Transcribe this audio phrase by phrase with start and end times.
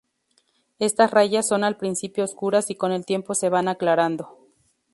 [0.79, 4.35] Estas rayas son al principio oscuras y con el tiempo se van aclarando.